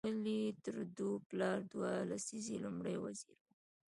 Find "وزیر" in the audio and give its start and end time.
3.03-3.37